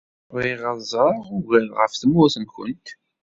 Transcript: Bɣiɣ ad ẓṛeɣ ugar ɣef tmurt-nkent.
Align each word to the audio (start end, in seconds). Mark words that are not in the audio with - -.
Bɣiɣ 0.33 0.61
ad 0.71 0.79
ẓṛeɣ 0.91 1.25
ugar 1.35 1.65
ɣef 1.79 1.93
tmurt-nkent. 1.95 2.87